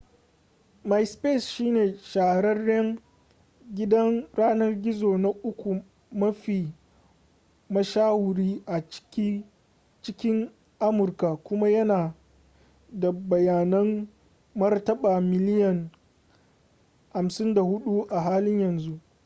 [0.89, 2.99] myspace shine shahararren
[3.73, 5.81] gidan yanar gizo na uku
[6.11, 6.73] mafi
[7.69, 8.81] mashahuri a
[10.01, 12.13] cikin amurka kuma yana
[12.91, 14.07] da bayanan
[14.55, 15.89] martaba miliyan
[17.13, 18.99] 54 a halin yanzu